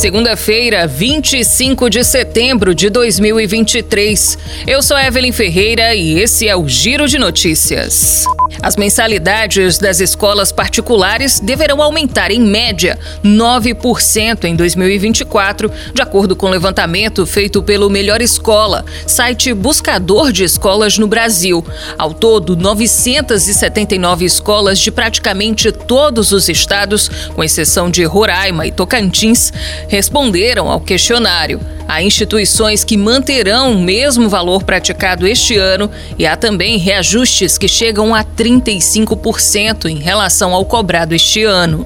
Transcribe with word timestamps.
Segunda-feira, 0.00 0.86
25 0.86 1.90
de 1.90 2.02
setembro 2.02 2.74
de 2.74 2.88
2023. 2.88 4.38
Eu 4.66 4.82
sou 4.82 4.98
Evelyn 4.98 5.30
Ferreira 5.30 5.94
e 5.94 6.18
esse 6.18 6.48
é 6.48 6.56
o 6.56 6.66
Giro 6.66 7.06
de 7.06 7.18
Notícias. 7.18 8.24
As 8.62 8.76
mensalidades 8.76 9.78
das 9.78 10.00
escolas 10.00 10.52
particulares 10.52 11.38
deverão 11.38 11.80
aumentar 11.82 12.30
em 12.30 12.40
média 12.40 12.98
9% 13.24 14.44
em 14.44 14.56
2024, 14.56 15.70
de 15.94 16.02
acordo 16.02 16.34
com 16.34 16.46
o 16.46 16.50
levantamento 16.50 17.24
feito 17.24 17.62
pelo 17.62 17.88
Melhor 17.88 18.20
Escola, 18.20 18.84
site 19.06 19.52
buscador 19.54 20.32
de 20.32 20.44
escolas 20.44 20.98
no 20.98 21.06
Brasil. 21.06 21.64
Ao 21.96 22.12
todo, 22.12 22.56
979 22.56 24.24
escolas 24.24 24.78
de 24.78 24.90
praticamente 24.90 25.70
todos 25.72 26.32
os 26.32 26.48
estados, 26.48 27.10
com 27.34 27.44
exceção 27.44 27.90
de 27.90 28.04
Roraima 28.04 28.66
e 28.66 28.72
Tocantins, 28.72 29.52
responderam 29.90 30.70
ao 30.70 30.80
questionário. 30.80 31.60
Há 31.88 32.00
instituições 32.00 32.84
que 32.84 32.96
manterão 32.96 33.72
o 33.72 33.78
mesmo 33.80 34.28
valor 34.28 34.62
praticado 34.62 35.26
este 35.26 35.56
ano 35.56 35.90
e 36.16 36.24
há 36.24 36.36
também 36.36 36.78
reajustes 36.78 37.58
que 37.58 37.66
chegam 37.66 38.14
a 38.14 38.22
35% 38.22 39.86
em 39.86 39.96
relação 39.96 40.54
ao 40.54 40.64
cobrado 40.64 41.12
este 41.12 41.42
ano. 41.42 41.84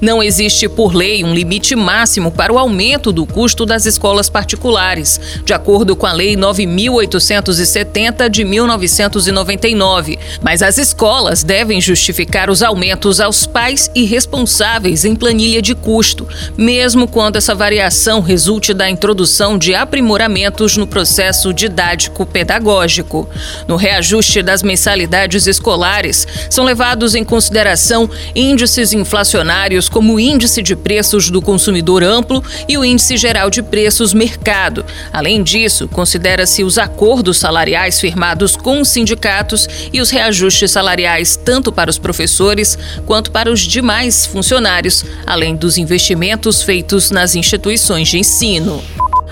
Não 0.00 0.22
existe, 0.22 0.68
por 0.68 0.94
lei, 0.94 1.24
um 1.24 1.34
limite 1.34 1.74
máximo 1.74 2.30
para 2.30 2.52
o 2.52 2.58
aumento 2.58 3.12
do 3.12 3.24
custo 3.24 3.64
das 3.64 3.86
escolas 3.86 4.28
particulares, 4.28 5.20
de 5.44 5.54
acordo 5.54 5.96
com 5.96 6.06
a 6.06 6.12
Lei 6.12 6.36
9.870 6.36 8.28
de 8.28 8.44
1999. 8.44 10.18
Mas 10.42 10.62
as 10.62 10.78
escolas 10.78 11.42
devem 11.42 11.80
justificar 11.80 12.50
os 12.50 12.62
aumentos 12.62 13.20
aos 13.20 13.46
pais 13.46 13.90
e 13.94 14.04
responsáveis 14.04 15.04
em 15.04 15.14
planilha 15.14 15.62
de 15.62 15.74
custo, 15.74 16.28
mesmo 16.56 17.08
quando 17.08 17.36
essa 17.36 17.54
variação 17.54 18.20
resulte 18.20 18.74
da 18.74 18.90
introdução 18.90 19.56
de 19.56 19.74
aprimoramentos 19.74 20.76
no 20.76 20.86
processo 20.86 21.52
didático-pedagógico. 21.52 23.28
No 23.66 23.76
reajuste 23.76 24.42
das 24.42 24.62
mensalidades 24.62 25.46
escolares, 25.46 26.26
são 26.50 26.64
levados 26.64 27.14
em 27.14 27.24
consideração 27.24 28.08
índices 28.34 28.92
inflacionários 28.92 29.75
como 29.88 30.14
o 30.14 30.20
Índice 30.20 30.62
de 30.62 30.74
Preços 30.74 31.30
do 31.30 31.42
Consumidor 31.42 32.02
Amplo 32.02 32.42
e 32.66 32.78
o 32.78 32.84
Índice 32.84 33.16
Geral 33.16 33.50
de 33.50 33.62
Preços 33.62 34.14
Mercado. 34.14 34.84
Além 35.12 35.42
disso, 35.42 35.86
considera-se 35.88 36.64
os 36.64 36.78
acordos 36.78 37.36
salariais 37.36 38.00
firmados 38.00 38.56
com 38.56 38.80
os 38.80 38.88
sindicatos 38.88 39.68
e 39.92 40.00
os 40.00 40.08
reajustes 40.10 40.70
salariais 40.70 41.36
tanto 41.36 41.70
para 41.70 41.90
os 41.90 41.98
professores 41.98 42.78
quanto 43.04 43.30
para 43.30 43.52
os 43.52 43.60
demais 43.60 44.24
funcionários, 44.24 45.04
além 45.26 45.54
dos 45.54 45.76
investimentos 45.76 46.62
feitos 46.62 47.10
nas 47.10 47.34
instituições 47.34 48.08
de 48.08 48.18
ensino. 48.18 48.82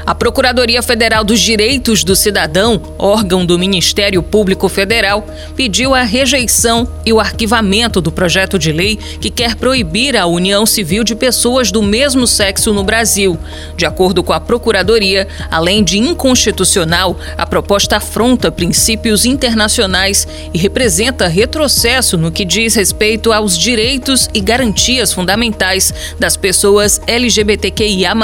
A 0.06 0.14
Procuradoria 0.14 0.82
Federal 0.82 1.24
dos 1.24 1.40
Direitos 1.40 2.04
do 2.04 2.14
Cidadão, 2.14 2.78
órgão 2.98 3.46
do 3.46 3.58
Ministério 3.58 4.22
Público 4.22 4.68
Federal, 4.68 5.26
pediu 5.56 5.94
a 5.94 6.02
rejeição 6.02 6.86
e 7.06 7.12
o 7.12 7.18
arquivamento 7.18 8.02
do 8.02 8.12
projeto 8.12 8.58
de 8.58 8.70
lei 8.70 8.96
que 8.96 9.30
quer 9.30 9.54
proibir 9.54 10.14
a 10.14 10.26
união 10.26 10.66
civil 10.66 11.04
de 11.04 11.14
pessoas 11.14 11.72
do 11.72 11.82
mesmo 11.82 12.26
sexo 12.26 12.74
no 12.74 12.84
Brasil. 12.84 13.38
De 13.78 13.86
acordo 13.86 14.22
com 14.22 14.34
a 14.34 14.40
Procuradoria, 14.40 15.26
além 15.50 15.82
de 15.82 15.98
inconstitucional, 15.98 17.18
a 17.38 17.46
proposta 17.46 17.96
afronta 17.96 18.52
princípios 18.52 19.24
internacionais 19.24 20.28
e 20.52 20.58
representa 20.58 21.28
retrocesso 21.28 22.18
no 22.18 22.30
que 22.30 22.44
diz 22.44 22.74
respeito 22.74 23.32
aos 23.32 23.56
direitos 23.56 24.28
e 24.34 24.40
garantias 24.40 25.14
fundamentais 25.14 25.94
das 26.18 26.36
pessoas 26.36 27.00
LGBTQIA. 27.06 28.14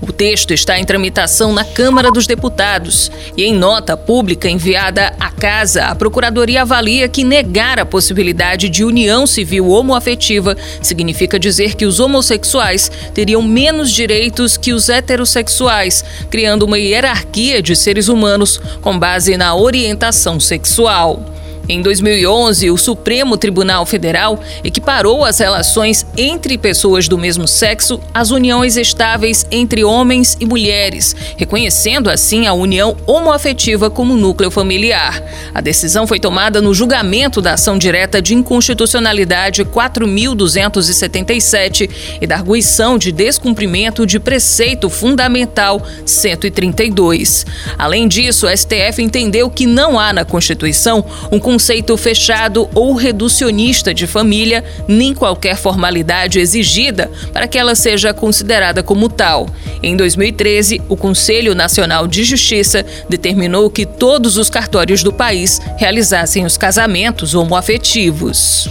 O 0.00 0.12
texto 0.12 0.52
está 0.52 0.78
em 0.78 0.87
tramitação 0.88 1.52
na 1.52 1.66
Câmara 1.66 2.10
dos 2.10 2.26
Deputados. 2.26 3.12
E 3.36 3.44
em 3.44 3.52
nota 3.52 3.94
pública 3.94 4.48
enviada 4.48 5.12
à 5.20 5.30
Casa, 5.30 5.84
a 5.84 5.94
Procuradoria 5.94 6.62
avalia 6.62 7.06
que 7.06 7.22
negar 7.22 7.78
a 7.78 7.84
possibilidade 7.84 8.70
de 8.70 8.82
união 8.82 9.26
civil 9.26 9.68
homoafetiva 9.68 10.56
significa 10.80 11.38
dizer 11.38 11.74
que 11.74 11.84
os 11.84 12.00
homossexuais 12.00 12.90
teriam 13.12 13.42
menos 13.42 13.90
direitos 13.92 14.56
que 14.56 14.72
os 14.72 14.88
heterossexuais, 14.88 16.02
criando 16.30 16.62
uma 16.62 16.78
hierarquia 16.78 17.60
de 17.60 17.76
seres 17.76 18.08
humanos 18.08 18.58
com 18.80 18.98
base 18.98 19.36
na 19.36 19.54
orientação 19.54 20.40
sexual. 20.40 21.37
Em 21.68 21.82
2011, 21.82 22.70
o 22.70 22.78
Supremo 22.78 23.36
Tribunal 23.36 23.84
Federal 23.84 24.40
equiparou 24.64 25.22
as 25.22 25.38
relações 25.38 26.06
entre 26.16 26.56
pessoas 26.56 27.08
do 27.08 27.18
mesmo 27.18 27.46
sexo 27.46 28.00
às 28.14 28.30
uniões 28.30 28.78
estáveis 28.78 29.46
entre 29.50 29.84
homens 29.84 30.34
e 30.40 30.46
mulheres, 30.46 31.14
reconhecendo 31.36 32.08
assim 32.08 32.46
a 32.46 32.54
união 32.54 32.96
homoafetiva 33.06 33.90
como 33.90 34.16
núcleo 34.16 34.50
familiar. 34.50 35.22
A 35.52 35.60
decisão 35.60 36.06
foi 36.06 36.18
tomada 36.18 36.62
no 36.62 36.72
julgamento 36.72 37.42
da 37.42 37.52
ação 37.52 37.76
direta 37.76 38.22
de 38.22 38.34
inconstitucionalidade 38.34 39.62
4.277 39.62 41.90
e 42.18 42.26
da 42.26 42.36
arguição 42.36 42.96
de 42.96 43.12
descumprimento 43.12 44.06
de 44.06 44.18
preceito 44.18 44.88
fundamental 44.88 45.82
132. 46.06 47.44
Além 47.76 48.08
disso, 48.08 48.46
o 48.46 48.56
STF 48.56 49.02
entendeu 49.02 49.50
que 49.50 49.66
não 49.66 50.00
há 50.00 50.14
na 50.14 50.24
Constituição 50.24 51.04
um 51.30 51.38
conceito 51.58 51.96
fechado 51.96 52.70
ou 52.72 52.94
reducionista 52.94 53.92
de 53.92 54.06
família, 54.06 54.62
nem 54.86 55.12
qualquer 55.12 55.56
formalidade 55.56 56.38
exigida 56.38 57.10
para 57.32 57.48
que 57.48 57.58
ela 57.58 57.74
seja 57.74 58.14
considerada 58.14 58.80
como 58.80 59.08
tal. 59.08 59.48
Em 59.82 59.96
2013, 59.96 60.80
o 60.88 60.96
Conselho 60.96 61.56
Nacional 61.56 62.06
de 62.06 62.22
Justiça 62.22 62.86
determinou 63.08 63.68
que 63.70 63.84
todos 63.84 64.36
os 64.36 64.48
cartórios 64.48 65.02
do 65.02 65.12
país 65.12 65.60
realizassem 65.76 66.46
os 66.46 66.56
casamentos 66.56 67.34
homoafetivos. 67.34 68.68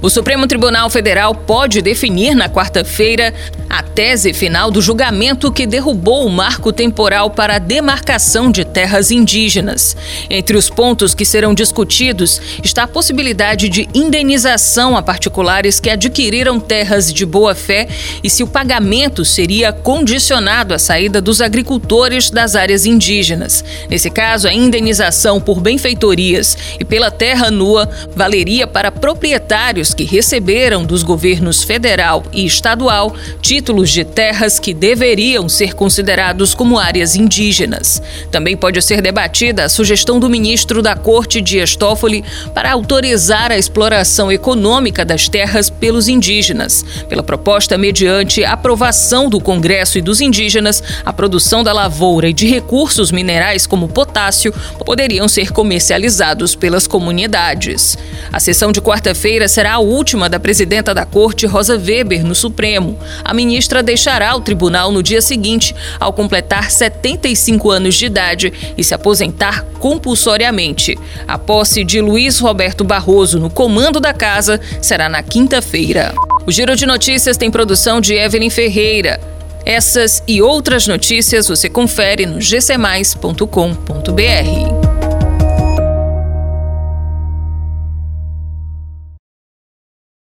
O 0.00 0.08
Supremo 0.08 0.46
Tribunal 0.46 0.88
Federal 0.88 1.34
pode 1.34 1.82
definir 1.82 2.32
na 2.32 2.48
quarta-feira 2.48 3.34
a 3.68 3.82
tese 3.82 4.32
final 4.32 4.70
do 4.70 4.80
julgamento 4.80 5.50
que 5.50 5.66
derrubou 5.66 6.24
o 6.24 6.30
marco 6.30 6.72
temporal 6.72 7.30
para 7.30 7.56
a 7.56 7.58
demarcação 7.58 8.50
de 8.50 8.64
terras 8.64 9.10
indígenas. 9.10 9.96
Entre 10.30 10.56
os 10.56 10.70
pontos 10.70 11.14
que 11.14 11.24
serão 11.24 11.52
discutidos 11.52 12.40
está 12.62 12.84
a 12.84 12.88
possibilidade 12.88 13.68
de 13.68 13.88
indenização 13.92 14.96
a 14.96 15.02
particulares 15.02 15.80
que 15.80 15.90
adquiriram 15.90 16.60
terras 16.60 17.12
de 17.12 17.26
boa-fé 17.26 17.88
e 18.22 18.30
se 18.30 18.44
o 18.44 18.46
pagamento 18.46 19.24
seria 19.24 19.72
condicionado 19.72 20.74
à 20.74 20.78
saída 20.78 21.20
dos 21.20 21.40
agricultores 21.40 22.30
das 22.30 22.54
áreas 22.54 22.86
indígenas. 22.86 23.64
Nesse 23.90 24.10
caso, 24.10 24.46
a 24.46 24.54
indenização 24.54 25.40
por 25.40 25.60
benfeitorias 25.60 26.56
e 26.78 26.84
pela 26.84 27.10
terra 27.10 27.50
nua 27.50 27.90
valeria 28.14 28.66
para 28.66 28.92
proprietários 28.92 29.87
que 29.94 30.04
receberam 30.04 30.84
dos 30.84 31.02
governos 31.02 31.62
federal 31.62 32.24
e 32.32 32.44
estadual 32.44 33.14
títulos 33.40 33.90
de 33.90 34.04
terras 34.04 34.58
que 34.58 34.74
deveriam 34.74 35.48
ser 35.48 35.74
considerados 35.74 36.54
como 36.54 36.78
áreas 36.78 37.16
indígenas. 37.16 38.02
Também 38.30 38.56
pode 38.56 38.80
ser 38.82 39.00
debatida 39.00 39.64
a 39.64 39.68
sugestão 39.68 40.18
do 40.18 40.28
ministro 40.28 40.82
da 40.82 40.94
Corte 40.94 41.40
Dias 41.40 41.76
Toffoli 41.76 42.24
para 42.54 42.72
autorizar 42.72 43.50
a 43.50 43.58
exploração 43.58 44.30
econômica 44.30 45.04
das 45.04 45.28
terras 45.28 45.70
pelos 45.70 46.08
indígenas. 46.08 46.84
Pela 47.08 47.22
proposta 47.22 47.78
mediante 47.78 48.44
aprovação 48.44 49.28
do 49.28 49.40
Congresso 49.40 49.98
e 49.98 50.02
dos 50.02 50.20
indígenas, 50.20 50.82
a 51.04 51.12
produção 51.12 51.62
da 51.62 51.72
lavoura 51.72 52.28
e 52.28 52.32
de 52.32 52.46
recursos 52.46 53.10
minerais 53.10 53.66
como 53.66 53.88
potássio 53.88 54.52
poderiam 54.84 55.28
ser 55.28 55.52
comercializados 55.52 56.54
pelas 56.54 56.86
comunidades. 56.86 57.96
A 58.32 58.40
sessão 58.40 58.72
de 58.72 58.80
quarta-feira 58.80 59.48
a 59.78 59.80
última 59.80 60.28
da 60.28 60.40
presidenta 60.40 60.92
da 60.92 61.06
Corte, 61.06 61.46
Rosa 61.46 61.78
Weber, 61.78 62.26
no 62.26 62.34
Supremo. 62.34 62.98
A 63.24 63.32
ministra 63.32 63.80
deixará 63.80 64.34
o 64.34 64.40
tribunal 64.40 64.90
no 64.90 65.04
dia 65.04 65.22
seguinte, 65.22 65.72
ao 66.00 66.12
completar 66.12 66.68
75 66.68 67.70
anos 67.70 67.94
de 67.94 68.06
idade 68.06 68.52
e 68.76 68.82
se 68.82 68.92
aposentar 68.92 69.64
compulsoriamente. 69.78 70.98
A 71.28 71.38
posse 71.38 71.84
de 71.84 72.00
Luiz 72.00 72.40
Roberto 72.40 72.82
Barroso 72.82 73.38
no 73.38 73.48
comando 73.48 74.00
da 74.00 74.12
casa 74.12 74.60
será 74.82 75.08
na 75.08 75.22
quinta-feira. 75.22 76.12
O 76.44 76.50
Giro 76.50 76.74
de 76.74 76.84
Notícias 76.84 77.36
tem 77.36 77.48
produção 77.48 78.00
de 78.00 78.14
Evelyn 78.14 78.50
Ferreira. 78.50 79.20
Essas 79.64 80.24
e 80.26 80.42
outras 80.42 80.88
notícias 80.88 81.46
você 81.46 81.68
confere 81.68 82.26
no 82.26 82.40
gcmais.com.br. 82.40 84.87